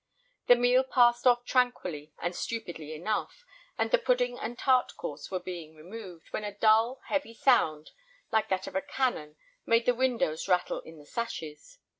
The 0.47 0.55
meal 0.55 0.83
passed 0.83 1.27
off 1.27 1.45
tranquilly 1.45 2.11
and 2.17 2.35
stupidly 2.35 2.95
enough, 2.95 3.45
and 3.77 3.91
the 3.91 3.99
pudding 3.99 4.39
and 4.39 4.57
tart 4.57 4.93
course 4.97 5.29
was 5.29 5.43
being 5.43 5.75
removed, 5.75 6.29
when 6.33 6.43
a 6.43 6.55
dull, 6.57 7.01
heavy 7.09 7.35
sound, 7.35 7.91
like 8.31 8.49
that 8.49 8.65
of 8.65 8.73
a 8.75 8.81
cannon, 8.81 9.35
made 9.63 9.85
the 9.85 9.93
windows 9.93 10.47
rattle 10.47 10.79
in 10.81 10.97
the 10.97 11.05
sashes. 11.05 11.77